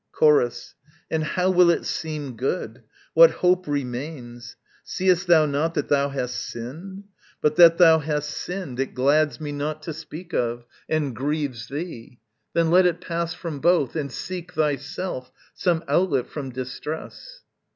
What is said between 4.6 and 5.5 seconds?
Seest thou